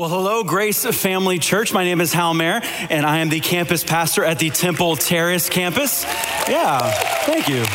[0.00, 1.74] Well, hello, Grace Family Church.
[1.74, 5.50] My name is Hal Mayer, and I am the campus pastor at the Temple Terrace
[5.50, 6.04] campus.
[6.48, 6.90] Yeah,
[7.26, 7.66] thank you.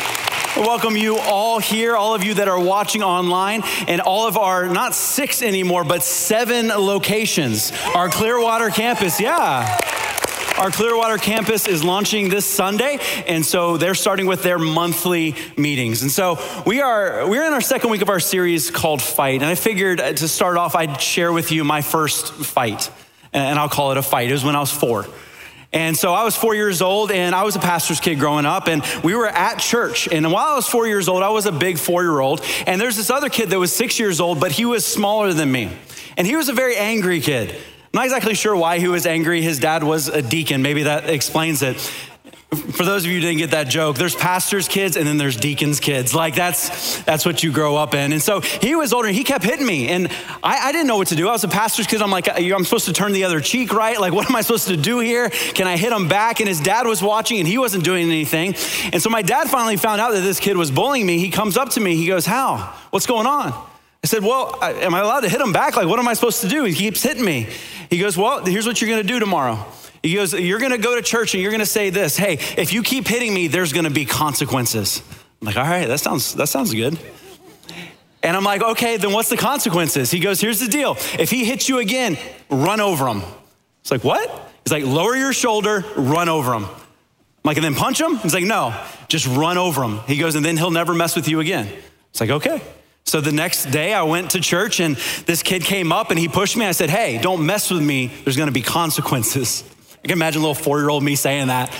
[0.60, 4.68] Welcome you all here, all of you that are watching online, and all of our,
[4.68, 7.70] not six anymore, but seven locations.
[7.94, 9.78] Our Clearwater campus, yeah.
[10.58, 16.00] Our Clearwater campus is launching this Sunday, and so they're starting with their monthly meetings.
[16.00, 19.42] And so we are we're in our second week of our series called Fight.
[19.42, 22.90] And I figured uh, to start off, I'd share with you my first fight,
[23.34, 24.30] and I'll call it a fight.
[24.30, 25.04] It was when I was four.
[25.74, 28.66] And so I was four years old, and I was a pastor's kid growing up,
[28.66, 30.08] and we were at church.
[30.08, 32.40] And while I was four years old, I was a big four year old.
[32.66, 35.52] And there's this other kid that was six years old, but he was smaller than
[35.52, 35.70] me.
[36.16, 37.54] And he was a very angry kid.
[37.96, 39.40] I'm not exactly sure why he was angry.
[39.40, 40.60] His dad was a deacon.
[40.60, 41.78] Maybe that explains it.
[42.50, 45.34] For those of you who didn't get that joke, there's pastors' kids and then there's
[45.34, 46.14] deacons' kids.
[46.14, 48.12] Like that's that's what you grow up in.
[48.12, 49.08] And so he was older.
[49.08, 50.08] He kept hitting me, and
[50.42, 51.26] I, I didn't know what to do.
[51.26, 52.02] I was a pastor's kid.
[52.02, 53.98] I'm like, I'm supposed to turn the other cheek, right?
[53.98, 55.30] Like, what am I supposed to do here?
[55.30, 56.40] Can I hit him back?
[56.40, 58.56] And his dad was watching, and he wasn't doing anything.
[58.92, 61.18] And so my dad finally found out that this kid was bullying me.
[61.18, 61.96] He comes up to me.
[61.96, 62.58] He goes, "Hal?
[62.90, 63.54] What's going on?"
[64.06, 65.76] I said, Well, am I allowed to hit him back?
[65.76, 66.62] Like, what am I supposed to do?
[66.62, 67.48] He keeps hitting me.
[67.90, 69.66] He goes, Well, here's what you're going to do tomorrow.
[70.00, 72.34] He goes, You're going to go to church and you're going to say this Hey,
[72.56, 75.02] if you keep hitting me, there's going to be consequences.
[75.42, 76.96] I'm like, All right, that sounds, that sounds good.
[78.22, 80.12] And I'm like, Okay, then what's the consequences?
[80.12, 80.96] He goes, Here's the deal.
[81.18, 82.16] If he hits you again,
[82.48, 83.22] run over him.
[83.80, 84.30] It's like, What?
[84.62, 86.66] He's like, Lower your shoulder, run over him.
[86.66, 86.70] I'm
[87.42, 88.18] like, And then punch him?
[88.18, 88.72] He's like, No,
[89.08, 89.98] just run over him.
[90.06, 91.68] He goes, And then he'll never mess with you again.
[92.10, 92.62] It's like, Okay.
[93.06, 96.28] So the next day I went to church and this kid came up and he
[96.28, 96.66] pushed me.
[96.66, 98.08] I said, Hey, don't mess with me.
[98.24, 99.64] There's gonna be consequences.
[100.04, 101.72] I can imagine a little four year old me saying that.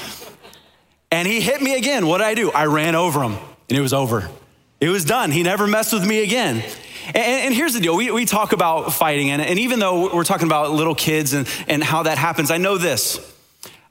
[1.11, 2.07] And he hit me again.
[2.07, 2.51] What did I do?
[2.53, 3.33] I ran over him
[3.69, 4.31] and it was over.
[4.81, 5.31] It was done.
[5.31, 6.63] He never messed with me again.
[7.07, 10.25] And, and here's the deal we, we talk about fighting, and, and even though we're
[10.25, 13.21] talking about little kids and, and how that happens, I know this.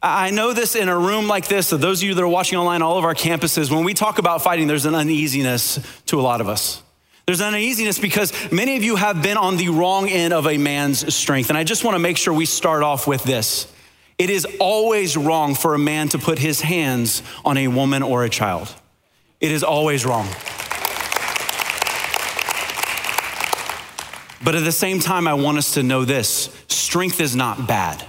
[0.01, 2.59] I know this in a room like this, so those of you that are watching
[2.59, 6.21] online, all of our campuses, when we talk about fighting, there's an uneasiness to a
[6.21, 6.83] lot of us.
[7.25, 10.57] There's an uneasiness because many of you have been on the wrong end of a
[10.57, 11.49] man's strength.
[11.49, 13.71] And I just want to make sure we start off with this.
[14.17, 18.23] It is always wrong for a man to put his hands on a woman or
[18.23, 18.73] a child.
[19.41, 20.27] It is always wrong.
[24.43, 28.05] But at the same time, I want us to know this strength is not bad.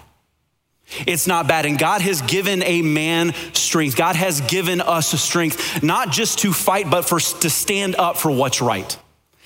[1.06, 1.64] It's not bad.
[1.64, 3.96] And God has given a man strength.
[3.96, 8.30] God has given us strength, not just to fight, but for to stand up for
[8.30, 8.96] what's right.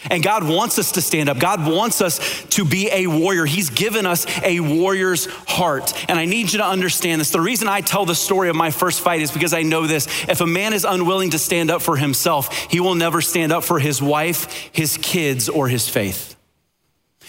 [0.08, 1.38] And God wants us to stand up.
[1.38, 3.44] God wants us to be a warrior.
[3.44, 5.92] He's given us a warrior's heart.
[6.08, 7.30] And I need you to understand this.
[7.30, 10.06] The reason I tell the story of my first fight is because I know this.
[10.28, 13.62] If a man is unwilling to stand up for himself, he will never stand up
[13.62, 16.36] for his wife, his kids, or his faith.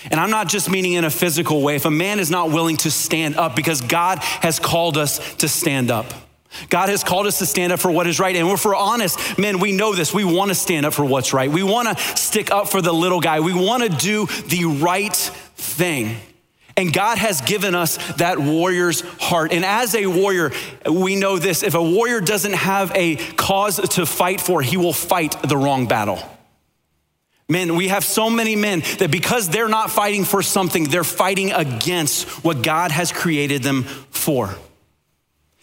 [0.10, 1.76] And I'm not just meaning in a physical way.
[1.76, 5.48] If a man is not willing to stand up because God has called us to
[5.48, 6.12] stand up.
[6.70, 8.36] God has called us to stand up for what is right.
[8.36, 10.14] And if we're honest, men, we know this.
[10.14, 11.50] We want to stand up for what's right.
[11.50, 13.40] We want to stick up for the little guy.
[13.40, 16.18] We want to do the right thing.
[16.78, 19.52] And God has given us that warrior's heart.
[19.52, 20.52] And as a warrior,
[20.90, 24.94] we know this if a warrior doesn't have a cause to fight for, he will
[24.94, 26.20] fight the wrong battle.
[27.50, 31.52] Men, we have so many men that because they're not fighting for something, they're fighting
[31.52, 34.56] against what God has created them for.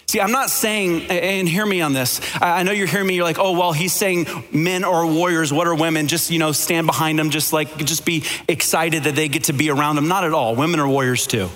[0.09, 2.23] See, I'm not saying, and hear me on this.
[2.41, 5.53] I know you're hearing me, you're like, oh, well, he's saying men are warriors.
[5.53, 6.09] What are women?
[6.09, 9.53] Just, you know, stand behind them, just like, just be excited that they get to
[9.53, 10.09] be around them.
[10.09, 10.57] Not at all.
[10.57, 11.51] Women are warriors too.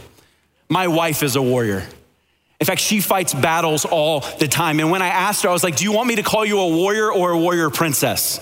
[0.69, 1.87] My wife is a warrior.
[2.61, 4.81] In fact, she fights battles all the time.
[4.81, 6.61] And when I asked her, I was like, do you want me to call you
[6.61, 8.39] a warrior or a warrior princess?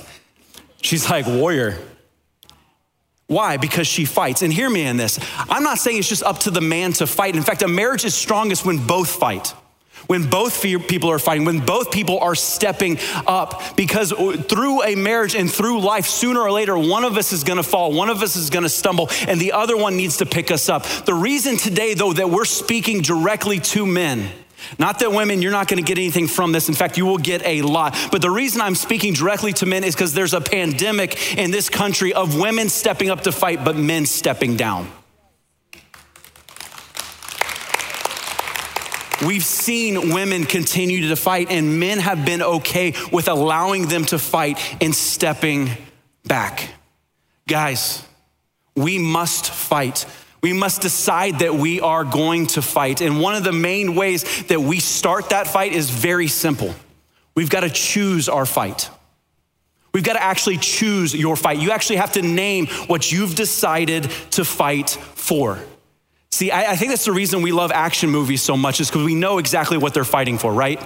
[0.82, 1.78] She's like, warrior.
[3.28, 3.58] Why?
[3.58, 4.42] Because she fights.
[4.42, 5.20] And hear me in this.
[5.48, 7.36] I'm not saying it's just up to the man to fight.
[7.36, 9.54] In fact, a marriage is strongest when both fight
[10.06, 13.76] when both people are fighting, when both people are stepping up.
[13.76, 17.44] Because uh, through a marriage and through life, sooner or later, one of us is
[17.44, 20.50] gonna fall, one of us is gonna stumble, and the other one needs to pick
[20.50, 20.84] us up.
[20.84, 24.30] The reason today, though, that we're speaking directly to men.
[24.78, 26.68] Not that women, you're not gonna get anything from this.
[26.68, 27.96] In fact, you will get a lot.
[28.12, 31.68] But the reason I'm speaking directly to men is because there's a pandemic in this
[31.68, 34.88] country of women stepping up to fight, but men stepping down.
[39.24, 44.18] We've seen women continue to fight, and men have been okay with allowing them to
[44.18, 45.70] fight and stepping
[46.24, 46.70] back.
[47.46, 48.02] Guys,
[48.74, 50.06] we must fight.
[50.42, 53.02] We must decide that we are going to fight.
[53.02, 56.74] And one of the main ways that we start that fight is very simple.
[57.34, 58.88] We've got to choose our fight.
[59.92, 61.58] We've got to actually choose your fight.
[61.58, 65.58] You actually have to name what you've decided to fight for.
[66.32, 69.04] See, I, I think that's the reason we love action movies so much, is because
[69.04, 70.80] we know exactly what they're fighting for, right?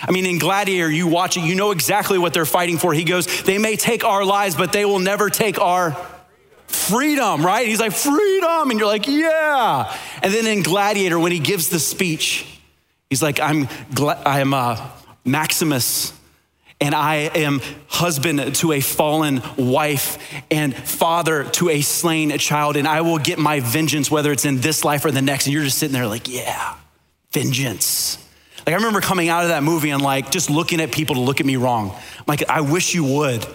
[0.00, 2.92] I mean, in Gladiator, you watch it, you know exactly what they're fighting for.
[2.92, 5.96] He goes, They may take our lives, but they will never take our
[6.66, 7.66] freedom, right?
[7.66, 8.70] He's like, Freedom.
[8.70, 9.96] And you're like, Yeah.
[10.22, 12.60] And then in Gladiator, when he gives the speech,
[13.10, 13.68] he's like, I'm,
[13.98, 14.88] I'm uh,
[15.24, 16.12] Maximus
[16.80, 20.18] and I am husband to a fallen wife
[20.50, 24.60] and father to a slain child, and I will get my vengeance, whether it's in
[24.60, 25.46] this life or the next.
[25.46, 26.76] And you're just sitting there like, yeah,
[27.32, 28.24] vengeance.
[28.66, 31.20] Like I remember coming out of that movie and like just looking at people to
[31.20, 31.90] look at me wrong.
[31.90, 33.46] I'm like, I wish you would.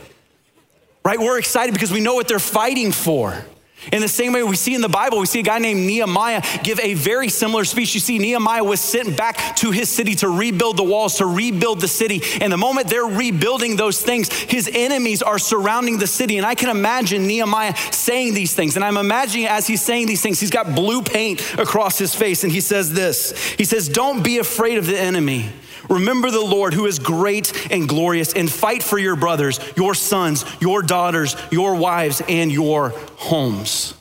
[1.05, 1.19] Right?
[1.19, 3.45] We're excited because we know what they're fighting for.
[3.91, 6.41] In the same way we see in the Bible, we see a guy named Nehemiah
[6.63, 7.93] give a very similar speech.
[7.93, 11.81] You see, Nehemiah was sent back to his city to rebuild the walls, to rebuild
[11.81, 12.21] the city.
[12.41, 16.37] And the moment they're rebuilding those things, his enemies are surrounding the city.
[16.37, 18.75] And I can imagine Nehemiah saying these things.
[18.75, 22.43] And I'm imagining as he's saying these things, he's got blue paint across his face.
[22.43, 25.49] And he says this He says, Don't be afraid of the enemy.
[25.89, 30.45] Remember the Lord who is great and glorious, and fight for your brothers, your sons,
[30.59, 33.93] your daughters, your wives, and your homes.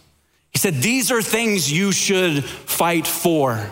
[0.51, 3.71] He said, These are things you should fight for.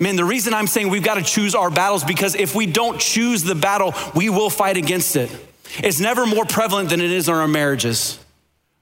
[0.00, 3.00] Man, the reason I'm saying we've got to choose our battles because if we don't
[3.00, 5.30] choose the battle, we will fight against it.
[5.78, 8.18] It's never more prevalent than it is in our marriages,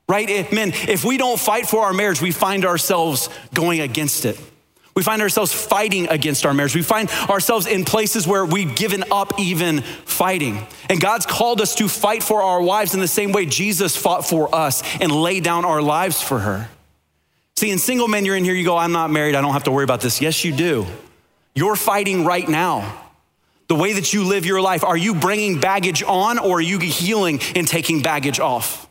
[0.09, 0.29] right?
[0.29, 4.39] If, Men, if we don't fight for our marriage, we find ourselves going against it.
[4.97, 6.75] We find ourselves fighting against our marriage.
[6.75, 10.67] We find ourselves in places where we've given up even fighting.
[10.89, 14.27] And God's called us to fight for our wives in the same way Jesus fought
[14.27, 16.71] for us and lay down our lives for her.
[17.57, 19.65] See, in single men, you're in here, you go, I'm not married, I don't have
[19.65, 20.23] to worry about this.
[20.23, 20.87] Yes, you do.
[21.55, 23.03] You're fighting right now.
[23.69, 26.79] The way that you live your life, are you bringing baggage on or are you
[26.79, 28.86] healing and taking baggage off?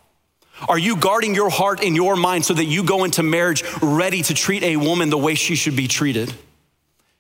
[0.68, 4.22] Are you guarding your heart and your mind so that you go into marriage ready
[4.24, 6.34] to treat a woman the way she should be treated?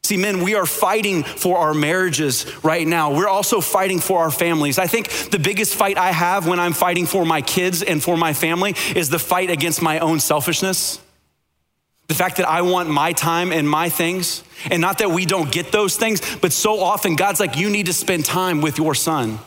[0.03, 3.15] See, men, we are fighting for our marriages right now.
[3.15, 4.77] We're also fighting for our families.
[4.77, 8.15] I think the biggest fight I have when I'm fighting for my kids and for
[8.15, 11.01] my family is the fight against my own selfishness.
[12.07, 15.51] The fact that I want my time and my things, and not that we don't
[15.51, 18.93] get those things, but so often God's like, you need to spend time with your
[18.93, 19.39] son.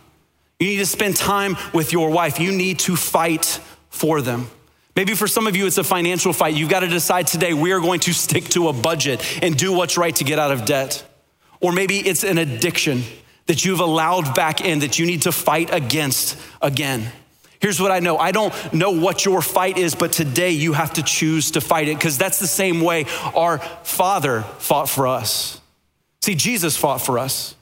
[0.58, 2.40] You need to spend time with your wife.
[2.40, 3.60] You need to fight
[3.98, 4.48] for them.
[4.94, 6.54] Maybe for some of you, it's a financial fight.
[6.54, 9.72] You've got to decide today, we are going to stick to a budget and do
[9.72, 11.04] what's right to get out of debt.
[11.60, 13.02] Or maybe it's an addiction
[13.46, 17.10] that you've allowed back in that you need to fight against again.
[17.60, 20.92] Here's what I know I don't know what your fight is, but today you have
[20.94, 25.60] to choose to fight it because that's the same way our Father fought for us.
[26.22, 27.54] See, Jesus fought for us.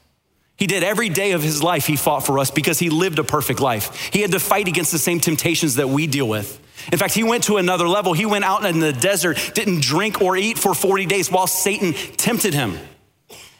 [0.57, 3.23] He did every day of his life, he fought for us because he lived a
[3.23, 4.09] perfect life.
[4.11, 6.59] He had to fight against the same temptations that we deal with.
[6.91, 8.13] In fact, he went to another level.
[8.13, 11.93] He went out in the desert, didn't drink or eat for 40 days while Satan
[11.93, 12.77] tempted him.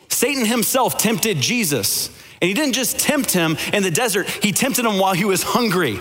[0.09, 2.07] Satan himself tempted Jesus.
[2.41, 5.43] And he didn't just tempt him in the desert, he tempted him while he was
[5.43, 5.99] hungry.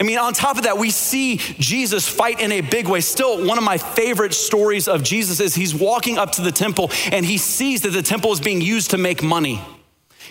[0.00, 3.02] I mean, on top of that, we see Jesus fight in a big way.
[3.02, 6.90] Still, one of my favorite stories of Jesus is he's walking up to the temple
[7.12, 9.60] and he sees that the temple is being used to make money.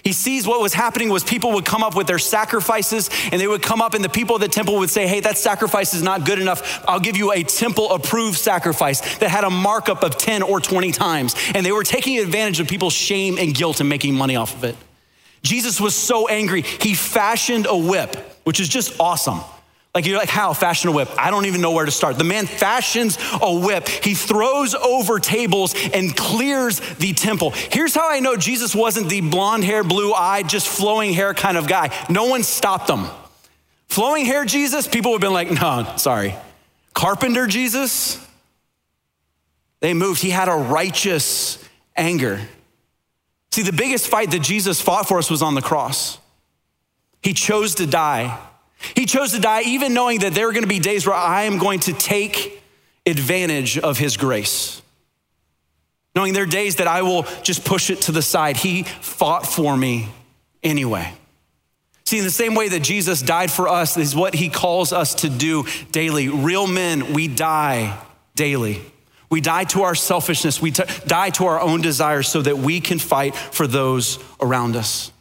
[0.03, 3.45] He sees what was happening was people would come up with their sacrifices and they
[3.45, 6.01] would come up and the people of the temple would say, Hey, that sacrifice is
[6.01, 6.83] not good enough.
[6.87, 10.91] I'll give you a temple approved sacrifice that had a markup of 10 or 20
[10.93, 11.35] times.
[11.53, 14.63] And they were taking advantage of people's shame and guilt and making money off of
[14.63, 14.75] it.
[15.43, 19.41] Jesus was so angry, he fashioned a whip, which is just awesome.
[19.95, 21.09] Like you're like, how fashion a whip?
[21.17, 22.17] I don't even know where to start.
[22.17, 23.87] The man fashions a whip.
[23.87, 27.51] He throws over tables and clears the temple.
[27.51, 31.57] Here's how I know Jesus wasn't the blonde hair, blue eyed, just flowing hair kind
[31.57, 31.91] of guy.
[32.07, 33.07] No one stopped him.
[33.87, 36.35] Flowing hair Jesus, people would have been like, no, sorry.
[36.93, 38.23] Carpenter Jesus,
[39.79, 40.21] they moved.
[40.21, 41.63] He had a righteous
[41.95, 42.39] anger.
[43.51, 46.19] See, the biggest fight that Jesus fought for us was on the cross.
[47.23, 48.37] He chose to die
[48.95, 51.43] he chose to die even knowing that there are going to be days where I
[51.43, 52.61] am going to take
[53.05, 54.81] advantage of his grace.
[56.15, 58.57] Knowing there are days that I will just push it to the side.
[58.57, 60.09] He fought for me
[60.63, 61.13] anyway.
[62.05, 65.13] See, in the same way that Jesus died for us is what he calls us
[65.15, 66.27] to do daily.
[66.27, 67.95] Real men, we die
[68.35, 68.81] daily.
[69.29, 72.81] We die to our selfishness, we t- die to our own desires so that we
[72.81, 75.11] can fight for those around us.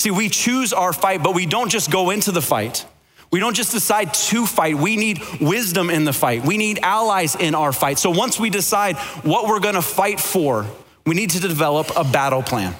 [0.00, 2.86] See, we choose our fight, but we don't just go into the fight.
[3.30, 4.78] We don't just decide to fight.
[4.78, 6.42] We need wisdom in the fight.
[6.42, 7.98] We need allies in our fight.
[7.98, 10.66] So once we decide what we're going to fight for,
[11.04, 12.74] we need to develop a battle plan.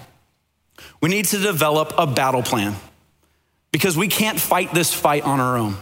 [1.03, 2.75] We need to develop a battle plan
[3.71, 5.77] because we can't fight this fight on our own.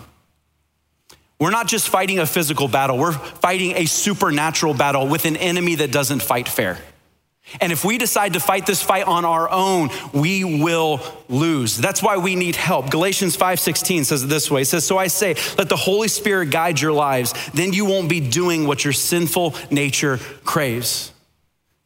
[1.38, 5.76] We're not just fighting a physical battle, we're fighting a supernatural battle with an enemy
[5.76, 6.78] that doesn't fight fair.
[7.60, 11.76] And if we decide to fight this fight on our own, we will lose.
[11.76, 12.90] That's why we need help.
[12.90, 14.62] Galatians 5:16 says it this way.
[14.62, 18.08] It says, "So I say, let the Holy Spirit guide your lives, then you won't
[18.08, 21.12] be doing what your sinful nature craves."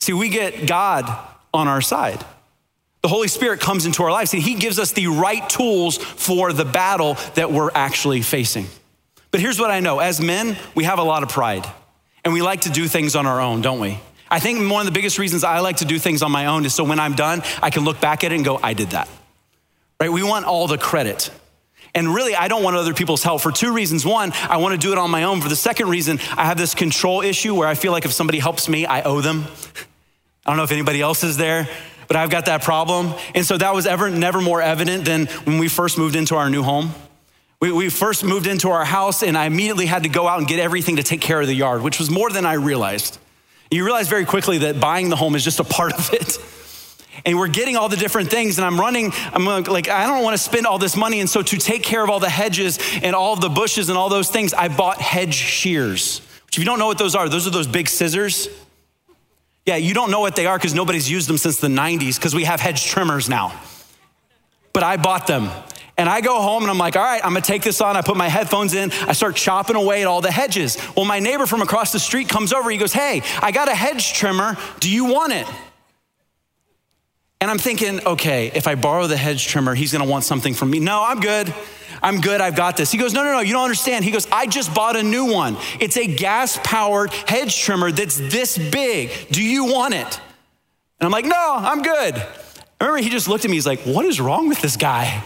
[0.01, 1.09] See, we get God
[1.55, 2.25] on our side.
[3.03, 6.53] The Holy Spirit comes into our lives and he gives us the right tools for
[6.53, 8.69] the battle that we're actually facing.
[9.33, 11.67] But here's what I know as men, we have a lot of pride
[12.25, 13.99] and we like to do things on our own, don't we?
[14.33, 16.65] I think one of the biggest reasons I like to do things on my own
[16.65, 18.91] is so when I'm done, I can look back at it and go, I did
[18.91, 19.07] that.
[20.01, 20.11] Right?
[20.11, 21.31] We want all the credit.
[21.95, 24.07] And really, I don't want other people's help for two reasons.
[24.07, 25.43] One, I want to do it on my own.
[25.43, 28.39] For the second reason, I have this control issue where I feel like if somebody
[28.39, 29.45] helps me, I owe them.
[30.47, 31.69] I don't know if anybody else is there,
[32.09, 33.13] but I've got that problem.
[33.35, 36.49] And so that was ever never more evident than when we first moved into our
[36.49, 36.95] new home.
[37.61, 40.49] We, we first moved into our house, and I immediately had to go out and
[40.49, 43.19] get everything to take care of the yard, which was more than I realized.
[43.73, 46.39] You realize very quickly that buying the home is just a part of it.
[47.25, 49.13] And we're getting all the different things, and I'm running.
[49.33, 51.21] I'm like, I don't want to spend all this money.
[51.21, 54.09] And so, to take care of all the hedges and all the bushes and all
[54.09, 56.21] those things, I bought hedge shears.
[56.47, 58.49] Which, if you don't know what those are, those are those big scissors.
[59.65, 62.35] Yeah, you don't know what they are because nobody's used them since the 90s because
[62.35, 63.59] we have hedge trimmers now.
[64.73, 65.51] But I bought them.
[65.99, 67.97] And I go home and I'm like, all right, I'm gonna take this on.
[67.97, 68.91] I put my headphones in.
[68.93, 70.79] I start chopping away at all the hedges.
[70.97, 72.71] Well, my neighbor from across the street comes over.
[72.71, 74.57] He goes, hey, I got a hedge trimmer.
[74.81, 75.47] Do you want it?
[77.41, 80.71] And I'm thinking, okay, if I borrow the hedge trimmer, he's gonna want something from
[80.71, 80.79] me.
[80.79, 81.53] No, I'm good.
[82.03, 82.41] I'm good.
[82.41, 82.91] I've got this.
[82.91, 84.05] He goes, no, no, no, you don't understand.
[84.05, 85.57] He goes, I just bought a new one.
[85.79, 89.11] It's a gas powered hedge trimmer that's this big.
[89.31, 90.21] Do you want it?
[91.01, 92.15] And I'm like, no, I'm good.
[92.17, 93.57] I remember he just looked at me.
[93.57, 95.23] He's like, what is wrong with this guy?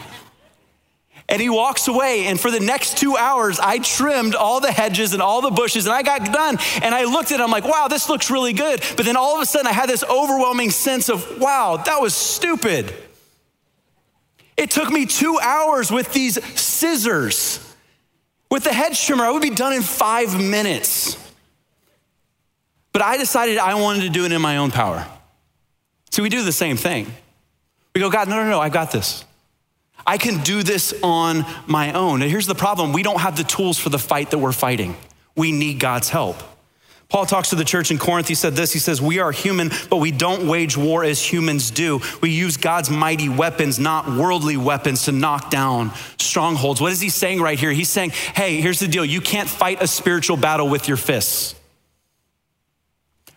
[1.29, 2.27] And he walks away.
[2.27, 5.87] And for the next two hours, I trimmed all the hedges and all the bushes
[5.87, 6.59] and I got done.
[6.83, 8.81] And I looked at it, I'm like, wow, this looks really good.
[8.97, 12.15] But then all of a sudden, I had this overwhelming sense of, wow, that was
[12.15, 12.95] stupid.
[14.57, 17.63] It took me two hours with these scissors.
[18.51, 21.19] With the hedge trimmer, I would be done in five minutes.
[22.93, 25.07] But I decided I wanted to do it in my own power.
[26.11, 27.13] So we do the same thing.
[27.95, 29.25] We go, God, no, no, no, I've got this.
[30.05, 32.23] I can do this on my own.
[32.23, 34.97] And here's the problem we don't have the tools for the fight that we're fighting.
[35.37, 36.43] We need God's help.
[37.09, 38.27] Paul talks to the church in Corinth.
[38.27, 41.71] He said this He says, We are human, but we don't wage war as humans
[41.71, 42.01] do.
[42.21, 46.81] We use God's mighty weapons, not worldly weapons, to knock down strongholds.
[46.81, 47.71] What is he saying right here?
[47.71, 51.56] He's saying, Hey, here's the deal you can't fight a spiritual battle with your fists.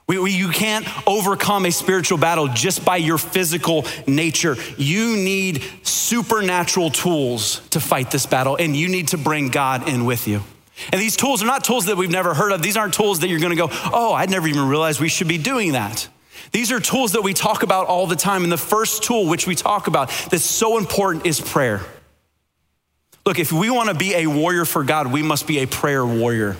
[0.09, 4.55] We, we, you can't overcome a spiritual battle just by your physical nature.
[4.75, 10.05] You need supernatural tools to fight this battle, and you need to bring God in
[10.05, 10.41] with you.
[10.91, 12.63] And these tools are not tools that we've never heard of.
[12.63, 15.37] These aren't tools that you're gonna go, oh, I'd never even realized we should be
[15.37, 16.07] doing that.
[16.51, 18.41] These are tools that we talk about all the time.
[18.41, 21.81] And the first tool which we talk about that's so important is prayer.
[23.27, 26.57] Look, if we wanna be a warrior for God, we must be a prayer warrior.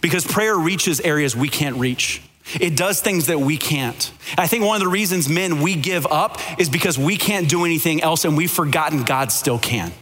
[0.00, 2.22] Because prayer reaches areas we can't reach.
[2.60, 4.12] It does things that we can't.
[4.38, 7.64] I think one of the reasons men we give up is because we can't do
[7.64, 9.92] anything else and we've forgotten God still can.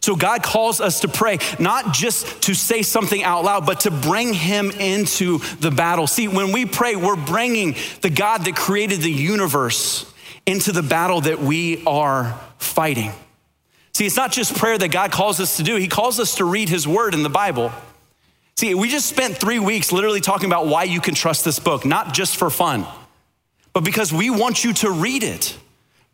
[0.00, 3.90] So God calls us to pray, not just to say something out loud, but to
[3.90, 6.06] bring him into the battle.
[6.06, 10.04] See, when we pray, we're bringing the God that created the universe
[10.44, 13.12] into the battle that we are fighting.
[13.94, 16.44] See, it's not just prayer that God calls us to do, he calls us to
[16.44, 17.72] read his word in the Bible.
[18.56, 21.84] See, we just spent three weeks literally talking about why you can trust this book,
[21.84, 22.86] not just for fun,
[23.72, 25.58] but because we want you to read it.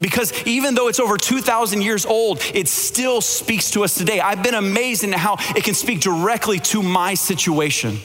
[0.00, 4.18] Because even though it's over 2,000 years old, it still speaks to us today.
[4.18, 7.98] I've been amazed in how it can speak directly to my situation,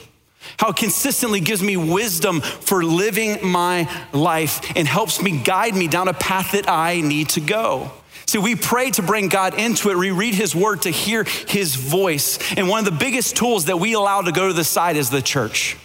[0.58, 5.88] how it consistently gives me wisdom for living my life and helps me guide me
[5.88, 7.90] down a path that I need to go.
[8.26, 9.96] See, we pray to bring God into it.
[9.96, 12.38] We read His word to hear His voice.
[12.56, 15.10] And one of the biggest tools that we allow to go to the side is
[15.10, 15.76] the church.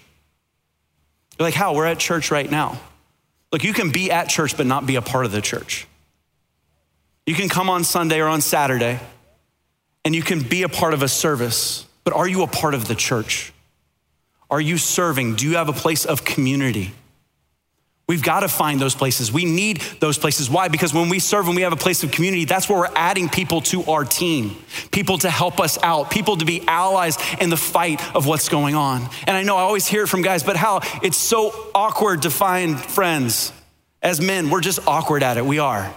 [1.37, 1.75] You're like, Hal?
[1.75, 2.79] We're at church right now.
[3.51, 5.87] Look, you can be at church, but not be a part of the church.
[7.25, 8.99] You can come on Sunday or on Saturday,
[10.03, 12.87] and you can be a part of a service, but are you a part of
[12.87, 13.53] the church?
[14.49, 15.35] Are you serving?
[15.35, 16.93] Do you have a place of community?
[18.07, 19.31] We've got to find those places.
[19.31, 20.49] We need those places.
[20.49, 20.67] Why?
[20.67, 23.29] Because when we serve and we have a place of community, that's where we're adding
[23.29, 24.57] people to our team,
[24.91, 28.75] people to help us out, people to be allies in the fight of what's going
[28.75, 29.07] on.
[29.27, 32.29] And I know I always hear it from guys, but Hal it's so awkward to
[32.29, 33.53] find friends.
[34.01, 35.45] As men, we're just awkward at it.
[35.45, 35.93] We are.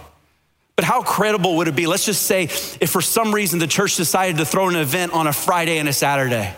[0.75, 1.87] But how credible would it be?
[1.87, 5.27] Let's just say if for some reason the church decided to throw an event on
[5.27, 6.53] a Friday and a Saturday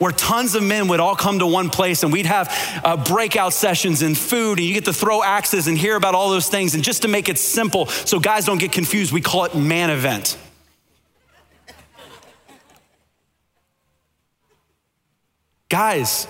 [0.00, 2.50] where tons of men would all come to one place and we'd have
[2.82, 6.30] uh, breakout sessions and food and you get to throw axes and hear about all
[6.30, 6.74] those things.
[6.74, 9.90] And just to make it simple so guys don't get confused, we call it man
[9.90, 10.38] event.
[15.68, 16.26] Guys,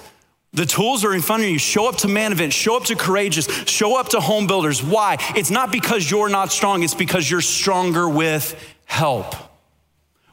[0.52, 1.58] the tools are in front of you.
[1.58, 4.82] Show up to Man Event, show up to Courageous, show up to Home Builders.
[4.82, 5.16] Why?
[5.36, 9.49] It's not because you're not strong, it's because you're stronger with help.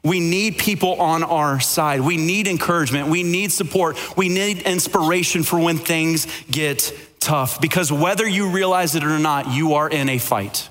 [0.03, 2.01] We need people on our side.
[2.01, 3.07] We need encouragement.
[3.07, 3.97] We need support.
[4.17, 7.59] We need inspiration for when things get tough.
[7.59, 10.69] Because whether you realize it or not, you are in a fight.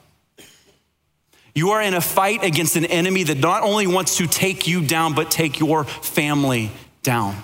[1.54, 4.86] You are in a fight against an enemy that not only wants to take you
[4.86, 6.70] down, but take your family
[7.02, 7.36] down.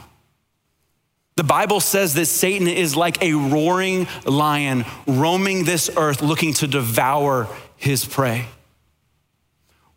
[1.37, 6.67] The Bible says that Satan is like a roaring lion roaming this earth looking to
[6.67, 8.47] devour his prey.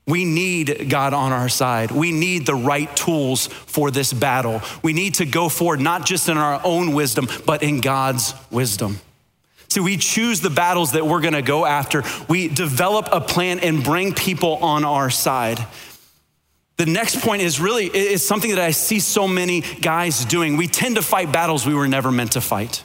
[0.07, 1.89] We need God on our side.
[1.91, 4.61] We need the right tools for this battle.
[4.83, 8.99] We need to go forward, not just in our own wisdom, but in God's wisdom.
[9.69, 12.03] See, we choose the battles that we're gonna go after.
[12.29, 15.65] We develop a plan and bring people on our side.
[16.77, 20.55] The next point is really is something that I see so many guys doing.
[20.55, 22.83] We tend to fight battles we were never meant to fight.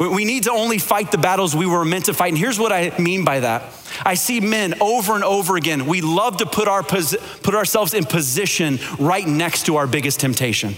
[0.00, 2.28] We need to only fight the battles we were meant to fight.
[2.28, 3.64] And here's what I mean by that.
[4.02, 5.84] I see men over and over again.
[5.84, 10.74] We love to put, our, put ourselves in position right next to our biggest temptation.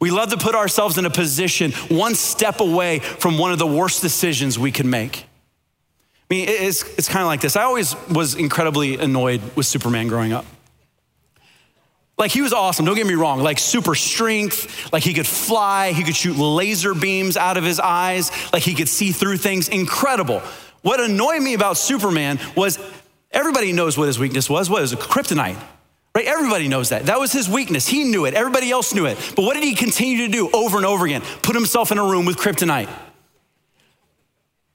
[0.00, 3.66] We love to put ourselves in a position one step away from one of the
[3.66, 5.18] worst decisions we can make.
[5.18, 7.56] I mean, it's, it's kind of like this.
[7.56, 10.46] I always was incredibly annoyed with Superman growing up.
[12.18, 15.92] Like he was awesome, don't get me wrong, like super strength, like he could fly,
[15.92, 19.68] he could shoot laser beams out of his eyes, like he could see through things,
[19.68, 20.40] incredible.
[20.80, 22.78] What annoyed me about Superman was
[23.30, 24.70] everybody knows what his weakness was.
[24.70, 24.98] What is it?
[24.98, 25.62] Kryptonite.
[26.14, 26.24] Right?
[26.24, 27.06] Everybody knows that.
[27.06, 27.86] That was his weakness.
[27.86, 28.32] He knew it.
[28.32, 29.18] Everybody else knew it.
[29.36, 31.20] But what did he continue to do over and over again?
[31.42, 32.88] Put himself in a room with kryptonite.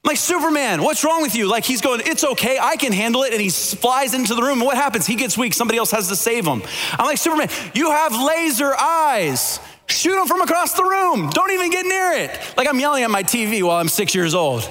[0.04, 1.46] Like, Superman, what's wrong with you?
[1.46, 3.32] Like, he's going, it's okay, I can handle it.
[3.32, 4.58] And he flies into the room.
[4.58, 5.06] And what happens?
[5.06, 5.54] He gets weak.
[5.54, 6.62] Somebody else has to save him.
[6.98, 9.60] I'm like, Superman, you have laser eyes.
[9.86, 11.30] Shoot him from across the room.
[11.30, 12.54] Don't even get near it.
[12.56, 14.68] Like, I'm yelling at my TV while I'm six years old.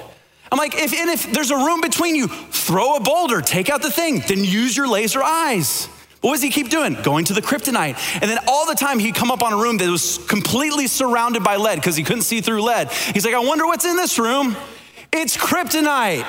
[0.50, 3.80] I'm like, if, and if there's a room between you, throw a boulder, take out
[3.80, 5.86] the thing, then use your laser eyes.
[6.20, 6.98] What does he keep doing?
[7.02, 7.96] Going to the kryptonite.
[8.20, 11.42] And then all the time he'd come up on a room that was completely surrounded
[11.42, 12.90] by lead because he couldn't see through lead.
[12.90, 14.56] He's like, I wonder what's in this room.
[15.12, 16.26] It's kryptonite.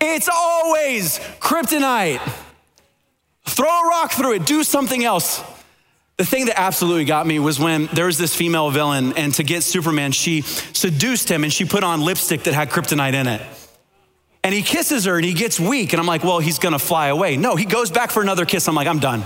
[0.00, 2.20] It's always kryptonite.
[3.44, 5.42] Throw a rock through it, do something else.
[6.16, 9.42] The thing that absolutely got me was when there was this female villain, and to
[9.42, 13.42] get Superman, she seduced him and she put on lipstick that had kryptonite in it.
[14.44, 17.08] And he kisses her and he gets weak, and I'm like, well, he's gonna fly
[17.08, 17.36] away.
[17.36, 18.68] No, he goes back for another kiss.
[18.68, 19.24] I'm like, I'm done.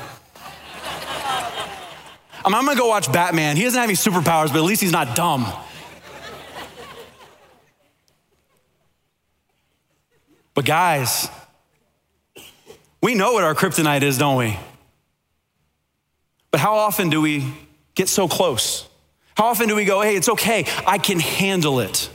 [2.44, 3.56] I'm, I'm gonna go watch Batman.
[3.56, 5.46] He doesn't have any superpowers, but at least he's not dumb.
[10.56, 11.28] But guys,
[13.02, 14.58] we know what our kryptonite is, don't we?
[16.50, 17.52] But Hal often do we
[17.94, 18.88] get so close?
[19.36, 22.08] How often do we go, hey, it's okay, I can handle it?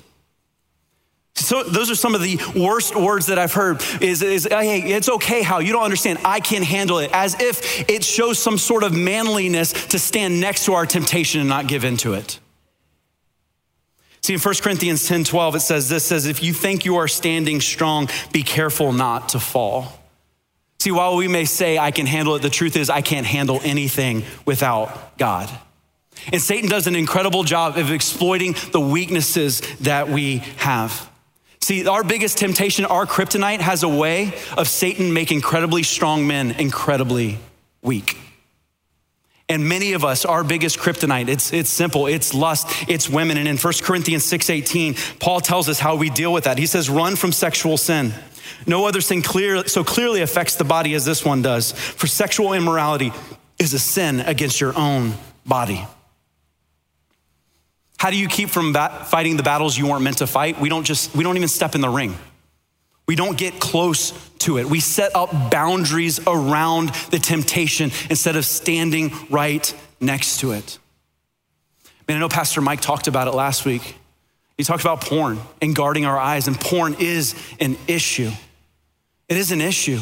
[1.35, 5.07] So those are some of the worst words that I've heard is, is hey, it's
[5.07, 6.17] okay how you don't understand.
[6.25, 10.65] I can handle it as if it shows some sort of manliness to stand next
[10.65, 12.39] to our temptation and not give into it.
[14.23, 17.07] See, in 1 Corinthians 10 12, it says this says, if you think you are
[17.07, 19.99] standing strong, be careful not to fall.
[20.79, 23.59] See, while we may say, I can handle it, the truth is, I can't handle
[23.63, 25.49] anything without God.
[26.31, 31.09] And Satan does an incredible job of exploiting the weaknesses that we have.
[31.61, 36.51] See, our biggest temptation, our kryptonite, has a way of Satan making incredibly strong men
[36.51, 37.37] incredibly
[37.81, 38.17] weak.
[39.51, 43.35] And many of us, our biggest kryptonite, it's, it's simple, it's lust, it's women.
[43.35, 46.57] And in 1 Corinthians 6.18, Paul tells us how we deal with that.
[46.57, 48.13] He says, run from sexual sin.
[48.65, 51.73] No other sin clear, so clearly affects the body as this one does.
[51.73, 53.11] For sexual immorality
[53.59, 55.85] is a sin against your own body.
[57.97, 60.61] How do you keep from bat- fighting the battles you weren't meant to fight?
[60.61, 62.17] We don't just, we don't even step in the ring.
[63.11, 64.67] We don't get close to it.
[64.67, 70.79] We set up boundaries around the temptation instead of standing right next to it.
[72.07, 73.97] Man, I know Pastor Mike talked about it last week.
[74.57, 78.31] He talked about porn and guarding our eyes, and porn is an issue.
[79.27, 79.99] It is an issue.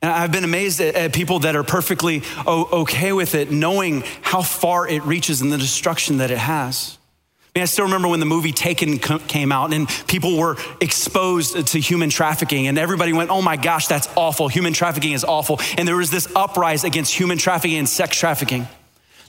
[0.00, 4.88] And I've been amazed at, people that are perfectly okay with it, knowing how far
[4.88, 6.96] it reaches and the destruction that it has.
[7.54, 11.66] I, mean, I still remember when the movie Taken came out and people were exposed
[11.66, 14.46] to human trafficking, and everybody went, Oh my gosh, that's awful.
[14.46, 15.58] Human trafficking is awful.
[15.76, 18.68] And there was this uprise against human trafficking and sex trafficking.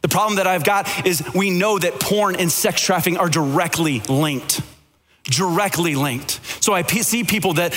[0.03, 4.01] The problem that I've got is we know that porn and sex trafficking are directly
[4.01, 4.61] linked
[5.23, 6.39] directly linked.
[6.63, 7.73] So I see people that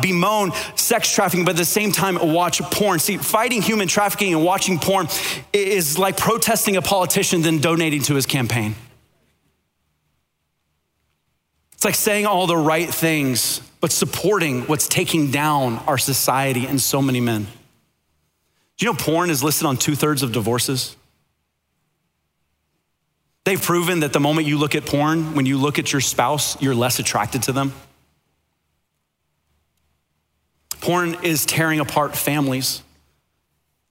[0.00, 3.00] bemoan sex trafficking, but at the same time watch porn.
[3.00, 5.08] See, fighting human trafficking and watching porn
[5.52, 8.76] is like protesting a politician than donating to his campaign.
[11.76, 16.80] It's like saying all the right things, but supporting what's taking down our society and
[16.80, 17.46] so many men.
[18.76, 20.96] Do you know porn is listed on two thirds of divorces?
[23.44, 26.60] They've proven that the moment you look at porn, when you look at your spouse,
[26.62, 27.74] you're less attracted to them.
[30.80, 32.82] Porn is tearing apart families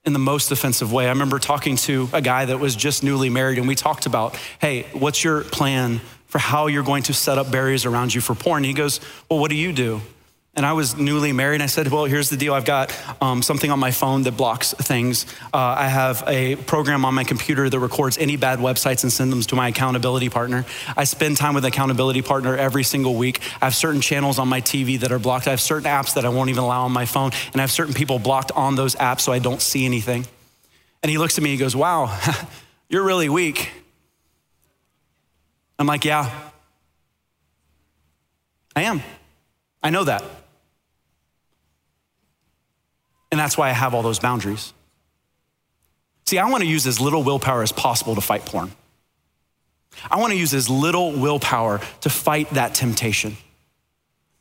[0.06, 1.06] in the most offensive way.
[1.06, 4.36] I remember talking to a guy that was just newly married, and we talked about,
[4.60, 6.02] hey, what's your plan
[6.36, 8.58] for how you're going to set up barriers around you for porn?
[8.58, 10.02] And he goes, well, what do you do?
[10.54, 11.56] And I was newly married.
[11.56, 12.54] And I said, Well, here's the deal.
[12.54, 15.26] I've got um, something on my phone that blocks things.
[15.54, 19.34] Uh, I have a program on my computer that records any bad websites and sends
[19.34, 20.65] them to my accountability partner.
[20.98, 23.39] I spend time with accountability partner every single week.
[23.62, 25.48] I have certain channels on my TV that are blocked.
[25.48, 27.32] I have certain apps that I won't even allow on my phone.
[27.54, 30.26] And I have certain people blocked on those apps so I don't see anything.
[31.02, 32.17] And he looks at me and he goes, Wow,
[32.89, 33.85] you're really weak.
[35.77, 36.29] I'm like, Yeah,
[38.75, 39.01] I am.
[39.81, 40.23] I know that.
[43.31, 44.73] And that's why I have all those boundaries.
[46.25, 48.71] See, I want to use as little willpower as possible to fight porn.
[50.09, 53.38] I want to use as little willpower to fight that temptation.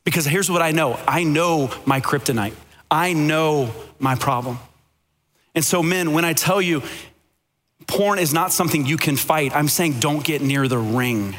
[0.03, 2.53] Because here's what I know I know my kryptonite,
[2.89, 4.59] I know my problem.
[5.53, 6.83] And so, men, when I tell you
[7.87, 11.27] porn is not something you can fight, I'm saying don't get near the ring.
[11.27, 11.35] And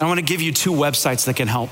[0.00, 1.70] I want to give you two websites that can help.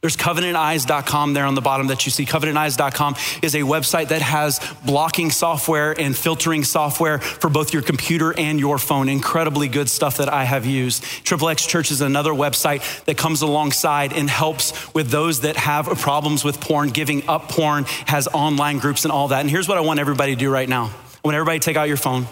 [0.00, 2.24] There's covenanteyes.com there on the bottom that you see.
[2.24, 8.32] Covenanteyes.com is a website that has blocking software and filtering software for both your computer
[8.38, 9.10] and your phone.
[9.10, 11.02] Incredibly good stuff that I have used.
[11.02, 15.84] Triple X Church is another website that comes alongside and helps with those that have
[15.84, 19.40] problems with porn, giving up porn, has online groups and all that.
[19.40, 21.76] And here's what I want everybody to do right now I want everybody to take
[21.76, 22.26] out your phone.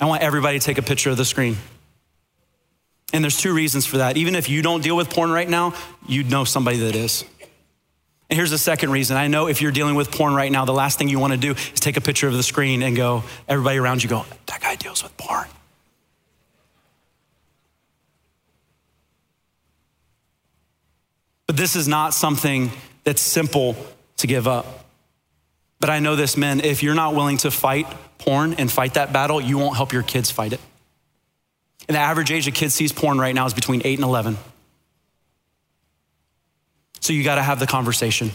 [0.00, 1.56] I want everybody to take a picture of the screen.
[3.12, 4.16] And there's two reasons for that.
[4.16, 5.74] Even if you don't deal with porn right now,
[6.08, 7.24] you'd know somebody that is.
[8.28, 9.16] And here's the second reason.
[9.16, 11.38] I know if you're dealing with porn right now, the last thing you want to
[11.38, 14.60] do is take a picture of the screen and go, everybody around you go, that
[14.60, 15.46] guy deals with porn.
[21.46, 22.72] But this is not something
[23.04, 23.76] that's simple
[24.16, 24.86] to give up.
[25.78, 27.86] But I know this, men, if you're not willing to fight
[28.24, 30.60] porn and fight that battle, you won't help your kids fight it.
[31.88, 34.38] And the average age a kid sees porn right now is between 8 and 11.
[37.00, 38.30] So you got to have the conversation.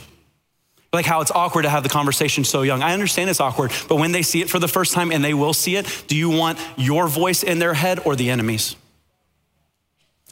[0.93, 2.84] Like Hal it's awkward to have the conversation so young.
[2.84, 5.34] I understand it's awkward, but when they see it for the first time and they
[5.34, 8.75] will see it, do you want your voice in their head or the enemy's?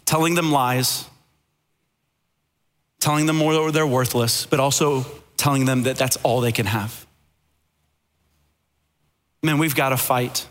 [0.06, 1.06] Telling them lies,
[3.00, 7.07] telling them more they're worthless, but also telling them that that's all they can have.
[9.48, 10.46] Man, we've got to fight.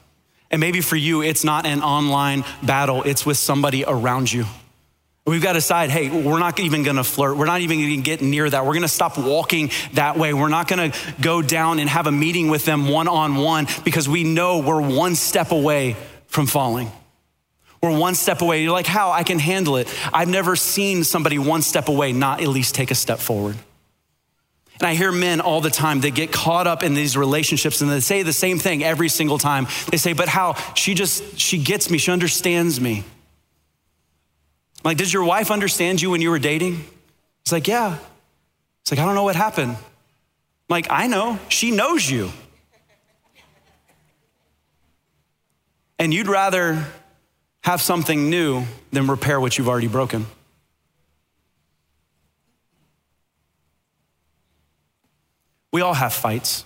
[0.50, 4.46] And maybe for you, it's not an online battle, it's with somebody around you.
[5.26, 7.36] We've got to decide, hey, we're not even gonna flirt.
[7.36, 8.64] We're not even gonna get near that.
[8.64, 10.32] We're gonna stop walking that way.
[10.32, 14.08] We're not gonna go down and have a meeting with them one on one because
[14.08, 15.96] we know we're one step away
[16.28, 16.90] from falling.
[17.82, 18.62] We're one step away.
[18.62, 19.12] You're like, Hal?
[19.12, 19.92] I can handle it.
[20.10, 23.56] I've never seen somebody one step away not at least take a step forward.
[24.78, 27.90] And I hear men all the time that get caught up in these relationships and
[27.90, 29.66] they say the same thing every single time.
[29.90, 30.54] They say, but Hal?
[30.74, 33.04] She just, she gets me, she understands me.
[34.84, 36.84] like, did your wife understand you when you were dating?
[37.42, 37.98] It's like, yeah.
[38.82, 39.70] It's like, I don't know what happened.
[39.72, 39.78] I'm
[40.68, 42.30] like, I know, she knows you.
[45.98, 46.84] And you'd rather
[47.62, 50.26] have something new than repair what you've already broken.
[55.76, 56.64] We all have fights.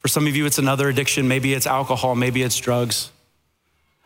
[0.00, 1.28] For some of you, it's another addiction.
[1.28, 3.10] Maybe it's alcohol, maybe it's drugs.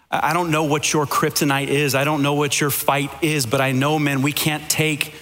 [0.08, 1.96] I don't know what your kryptonite is.
[1.96, 5.12] I don't know what your fight is, but I know, man, we can't take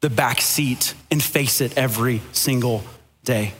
[0.00, 2.84] the back seat and face it every single
[3.24, 3.54] day.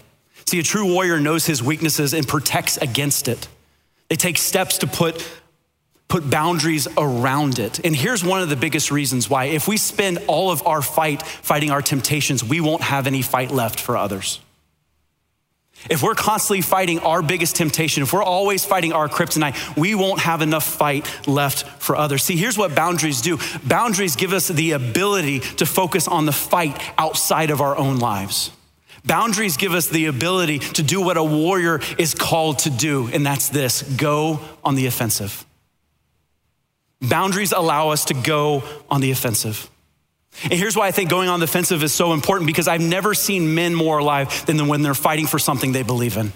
[0.44, 3.48] See, a true warrior knows his weaknesses and protects against it.
[4.11, 5.26] They take steps to put,
[6.09, 7.83] put boundaries around it.
[7.87, 9.46] And here's one of the biggest reasons why.
[9.46, 13.50] If we spend all of our fight fighting our temptations, we won't have any fight
[13.50, 14.40] left for others.
[15.88, 20.20] If we're constantly fighting our biggest temptation, if we're always fighting our kryptonite, we won't
[20.20, 22.24] have enough fight left for others.
[22.24, 26.80] See, here's what boundaries do boundaries give us the ability to focus on the fight
[26.98, 28.50] outside of our own lives.
[29.04, 33.24] Boundaries give us the ability to do what a warrior is called to do, and
[33.24, 35.46] that's this go on the offensive.
[37.00, 39.70] Boundaries allow us to go on the offensive.
[40.44, 43.14] And here's why I think going on the offensive is so important because I've never
[43.14, 46.33] seen men more alive than when they're fighting for something they believe in.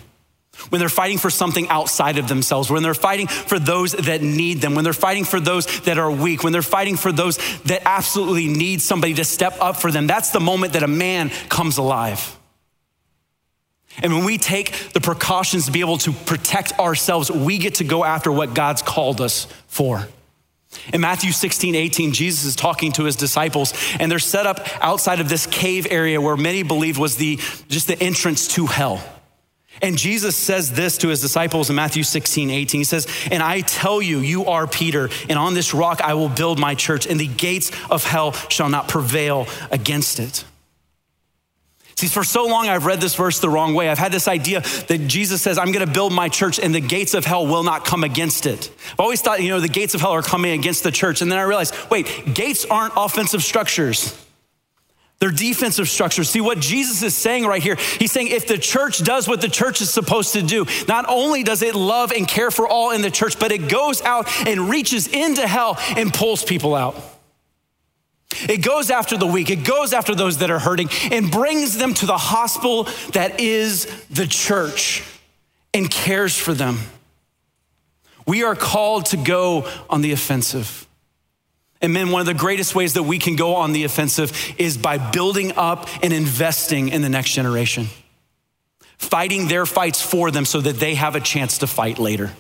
[0.69, 4.61] When they're fighting for something outside of themselves, when they're fighting for those that need
[4.61, 7.83] them, when they're fighting for those that are weak, when they're fighting for those that
[7.87, 11.79] absolutely need somebody to step up for them, that's the moment that a man comes
[11.79, 12.37] alive.
[14.03, 17.85] And when we take the precautions to be able to protect ourselves, we get to
[17.85, 20.07] go after what God's called us for.
[20.92, 25.20] In Matthew 16, 18, Jesus is talking to his disciples, and they're set up outside
[25.20, 27.37] of this cave area where many believed was the
[27.68, 29.02] just the entrance to hell.
[29.80, 32.80] And Jesus says this to his disciples in Matthew 16, 18.
[32.80, 36.28] He says, And I tell you, you are Peter, and on this rock I will
[36.28, 40.44] build my church, and the gates of hell shall not prevail against it.
[41.96, 43.88] See, for so long I've read this verse the wrong way.
[43.88, 47.14] I've had this idea that Jesus says, I'm gonna build my church and the gates
[47.14, 48.70] of hell will not come against it.
[48.92, 51.22] I've always thought, you know, the gates of hell are coming against the church.
[51.22, 54.18] And then I realized, wait, gates aren't offensive structures.
[55.22, 56.28] They're defensive structures.
[56.28, 57.76] See what Jesus is saying right here?
[57.76, 61.44] He's saying if the church does what the church is supposed to do, not only
[61.44, 64.68] does it love and care for all in the church, but it goes out and
[64.68, 66.96] reaches into hell and pulls people out.
[68.49, 71.95] It goes after the weak, it goes after those that are hurting, and brings them
[71.95, 75.03] to the hospital that is the church
[75.75, 76.79] and cares for them.
[78.27, 80.87] We are called to go on the offensive.
[81.81, 84.79] And men, one of the greatest ways that we can go on the offensive is
[84.79, 87.88] by building up and investing in the next generation,
[88.99, 92.31] fighting their fights for them so that they have a chance to fight later.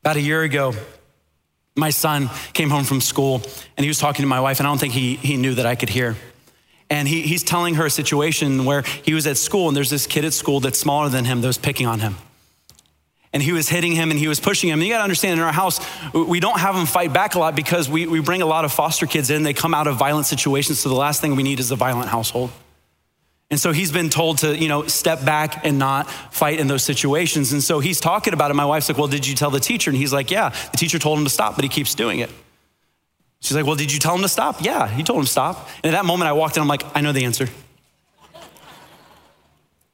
[0.00, 0.74] About a year ago,
[1.74, 3.42] my son came home from school
[3.76, 5.66] and he was talking to my wife, and I don't think he, he knew that
[5.66, 6.16] I could hear.
[6.90, 10.06] And he, he's telling her a situation where he was at school, and there's this
[10.06, 12.16] kid at school that's smaller than him that was picking on him.
[13.32, 14.78] And he was hitting him and he was pushing him.
[14.78, 15.80] And you gotta understand, in our house,
[16.12, 18.72] we don't have them fight back a lot because we, we bring a lot of
[18.72, 19.42] foster kids in.
[19.42, 22.10] They come out of violent situations, so the last thing we need is a violent
[22.10, 22.50] household.
[23.52, 26.82] And so he's been told to, you know, step back and not fight in those
[26.82, 27.52] situations.
[27.52, 28.54] And so he's talking about it.
[28.54, 29.90] My wife's like, Well, did you tell the teacher?
[29.90, 32.30] And he's like, Yeah, the teacher told him to stop, but he keeps doing it.
[33.40, 34.62] She's like, Well, did you tell him to stop?
[34.64, 35.68] Yeah, he told him to stop.
[35.84, 37.46] And at that moment, I walked in, I'm like, I know the answer.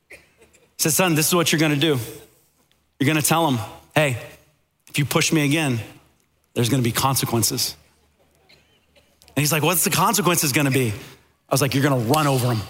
[0.09, 0.17] He
[0.77, 1.99] said, Son, this is what you're gonna do.
[3.01, 3.59] You're gonna tell him,
[3.93, 4.23] Hey,
[4.87, 5.81] if you push me again,
[6.55, 7.75] there's gonna be consequences.
[8.51, 10.91] And he's like, What's the consequences gonna be?
[10.91, 12.61] I was like, You're gonna run over him.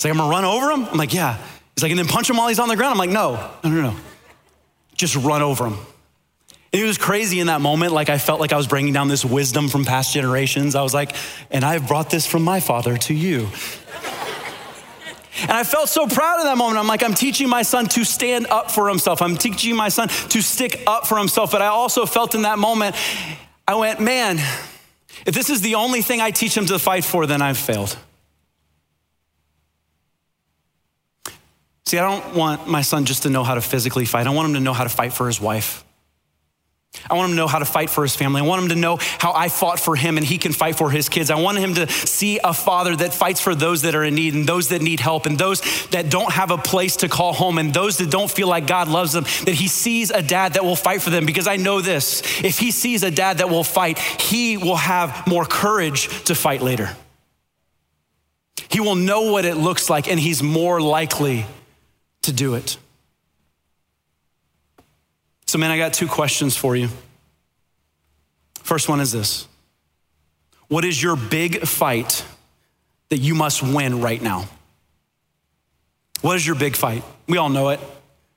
[0.00, 0.86] He's like, I'm gonna run over him?
[0.86, 1.36] I'm like, yeah.
[1.76, 2.92] He's like, and then punch him while he's on the ground?
[2.92, 3.96] I'm like, no, no, no, no.
[4.96, 5.76] Just run over him.
[6.72, 7.92] And it was crazy in that moment.
[7.92, 10.74] Like, I felt like I was bringing down this wisdom from past generations.
[10.74, 11.14] I was like,
[11.50, 13.48] and I've brought this from my father to you.
[15.42, 16.78] And I felt so proud in that moment.
[16.78, 19.20] I'm like, I'm teaching my son to stand up for himself.
[19.20, 21.52] I'm teaching my son to stick up for himself.
[21.52, 22.96] But I also felt in that moment,
[23.68, 24.38] I went, man,
[25.26, 27.98] if this is the only thing I teach him to fight for, then I've failed.
[31.90, 34.28] See, I don't want my son just to know how to physically fight.
[34.28, 35.84] I want him to know how to fight for his wife.
[37.10, 38.40] I want him to know how to fight for his family.
[38.40, 40.88] I want him to know how I fought for him and he can fight for
[40.88, 41.30] his kids.
[41.32, 44.34] I want him to see a father that fights for those that are in need
[44.34, 47.58] and those that need help and those that don't have a place to call home
[47.58, 50.62] and those that don't feel like God loves them, that he sees a dad that
[50.62, 51.26] will fight for them.
[51.26, 55.26] Because I know this if he sees a dad that will fight, he will have
[55.26, 56.96] more courage to fight later.
[58.68, 61.46] He will know what it looks like and he's more likely
[62.22, 62.76] to do it.
[65.46, 66.88] So, man, I got two questions for you.
[68.62, 69.48] First one is this
[70.68, 72.24] What is your big fight
[73.08, 74.48] that you must win right now?
[76.20, 77.02] What is your big fight?
[77.26, 77.80] We all know it.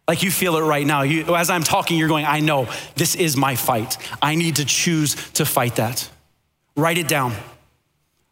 [0.07, 1.03] Like you feel it right now.
[1.03, 3.97] You, as I'm talking, you're going, I know this is my fight.
[4.21, 6.09] I need to choose to fight that.
[6.75, 7.33] Write it down.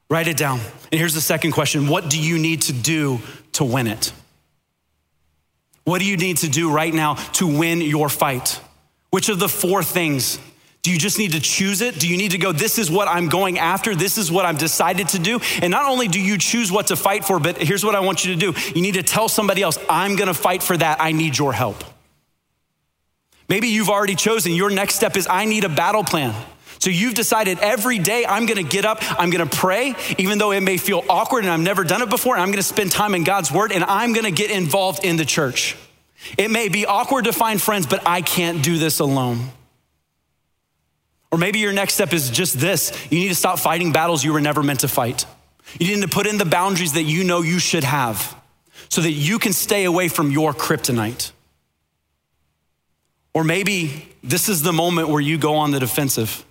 [0.10, 0.60] Write it down.
[0.92, 3.20] And here's the second question What do you need to do
[3.54, 4.12] to win it?
[5.84, 8.60] What do you need to do right now to win your fight?
[9.10, 10.40] Which of the four things?
[10.84, 12.00] Do you just need to choose it?
[12.00, 13.94] Do you need to go, this is what I'm going after?
[13.94, 15.40] This is what I've decided to do?
[15.62, 18.26] And not only do you choose what to fight for, but here's what I want
[18.26, 21.00] you to do you need to tell somebody else, I'm gonna fight for that.
[21.00, 21.84] I need your help.
[23.48, 24.54] Maybe you've already chosen.
[24.54, 26.34] Your next step is, I need a battle plan
[26.82, 30.62] So you've decided every day I'm gonna get up, I'm gonna pray, even though it
[30.62, 33.24] may feel awkward and I've never done it before, and I'm gonna spend time in
[33.24, 35.78] God's word and I'm gonna get involved in the church.
[36.40, 39.52] It may be awkward to find friends, but I can't do this alone.
[41.32, 44.34] Or maybe your next step is just this you need to stop fighting battles you
[44.34, 45.28] were never meant to fight.
[45.80, 48.36] You need to put in the boundaries that you know you should have
[48.90, 51.32] so that you can stay away from your kryptonite.
[53.36, 56.44] Or maybe this is the moment where you go on the defensive.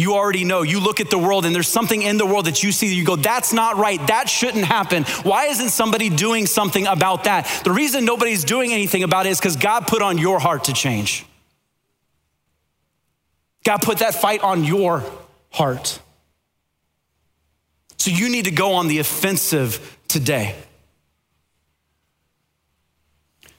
[0.00, 0.62] You already know.
[0.62, 2.94] You look at the world and there's something in the world that you see that
[2.94, 4.04] you go, that's not right.
[4.06, 5.04] That shouldn't happen.
[5.24, 7.62] Why isn't somebody doing something about that?
[7.64, 10.72] The reason nobody's doing anything about it is because God put on your heart to
[10.72, 11.26] change.
[13.62, 15.04] God put that fight on your
[15.50, 16.00] heart.
[17.98, 20.56] So you need to go on the offensive today.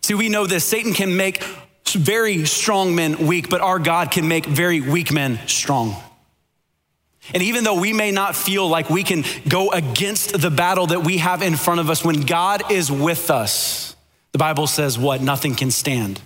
[0.01, 1.43] See, we know this Satan can make
[1.89, 5.95] very strong men weak, but our God can make very weak men strong.
[7.33, 11.03] And even though we may not feel like we can go against the battle that
[11.03, 13.95] we have in front of us, when God is with us,
[14.31, 15.21] the Bible says what?
[15.21, 16.19] Nothing can stand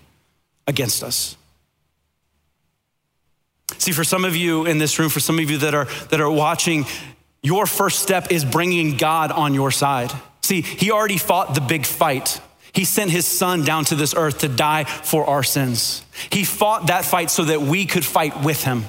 [0.68, 1.36] against us.
[3.78, 6.22] See, for some of you in this room, for some of you that are, that
[6.22, 6.86] are watching,
[7.44, 10.12] your first step is bringing God on your side.
[10.42, 12.40] See, He already fought the big fight.
[12.74, 16.04] He sent His Son down to this earth to die for our sins.
[16.30, 18.86] He fought that fight so that we could fight with Him.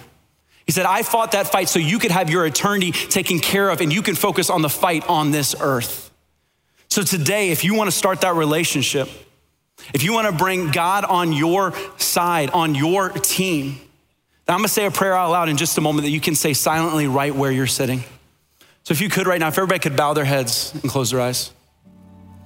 [0.66, 3.80] He said, I fought that fight so you could have your eternity taken care of
[3.80, 6.10] and you can focus on the fight on this earth.
[6.88, 9.08] So today, if you want to start that relationship,
[9.94, 13.78] if you want to bring God on your side, on your team,
[14.48, 16.52] I'm gonna say a prayer out loud in just a moment that you can say
[16.52, 18.04] silently right where you're sitting.
[18.84, 21.20] So, if you could right now, if everybody could bow their heads and close their
[21.20, 21.50] eyes,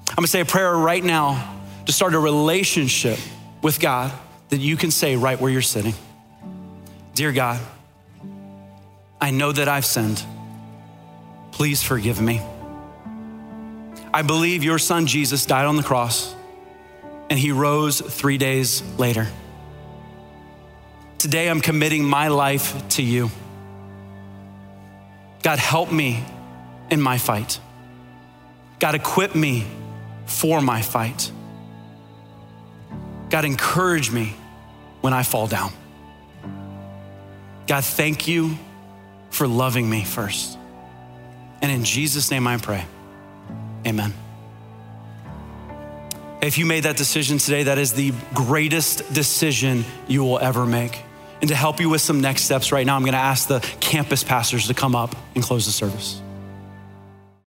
[0.09, 3.19] I'm gonna say a prayer right now to start a relationship
[3.63, 4.13] with God
[4.49, 5.95] that you can say right where you're sitting.
[7.15, 7.61] Dear God,
[9.21, 10.23] I know that I've sinned.
[11.53, 12.41] Please forgive me.
[14.13, 16.35] I believe your son Jesus died on the cross
[17.29, 19.29] and he rose three days later.
[21.19, 23.31] Today I'm committing my life to you.
[25.43, 26.25] God, help me
[26.91, 27.61] in my fight.
[28.79, 29.67] God, equip me
[30.27, 31.31] for my fight.
[33.29, 34.35] God, encourage me
[35.03, 35.73] when I fall down.
[37.67, 38.59] God, thank you
[39.31, 40.59] for loving me first.
[41.63, 42.85] And in Jesus' name I pray.
[43.87, 44.13] Amen.
[46.43, 51.03] If you made that decision today, that is the greatest decision you will ever make.
[51.41, 53.61] And to help you with some next steps right now, I'm going to ask the
[53.81, 56.21] campus pastors to come up and close the service.